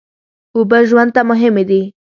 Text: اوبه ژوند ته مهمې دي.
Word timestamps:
اوبه 0.55 0.77
ژوند 0.89 1.09
ته 1.15 1.21
مهمې 1.29 1.63
دي. 1.69 1.81